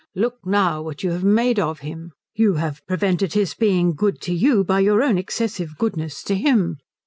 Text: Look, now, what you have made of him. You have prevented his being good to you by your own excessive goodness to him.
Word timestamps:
Look, 0.15 0.39
now, 0.47 0.81
what 0.81 1.03
you 1.03 1.11
have 1.11 1.23
made 1.23 1.59
of 1.59 1.81
him. 1.81 2.13
You 2.33 2.53
have 2.55 2.83
prevented 2.87 3.33
his 3.33 3.53
being 3.53 3.93
good 3.93 4.19
to 4.21 4.33
you 4.33 4.63
by 4.63 4.79
your 4.79 5.03
own 5.03 5.19
excessive 5.19 5.77
goodness 5.77 6.23
to 6.23 6.33
him. 6.33 6.77